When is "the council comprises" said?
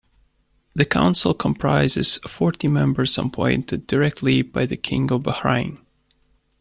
0.73-2.17